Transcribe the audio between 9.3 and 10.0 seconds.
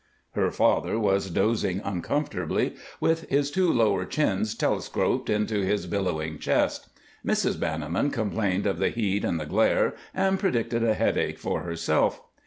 the glare,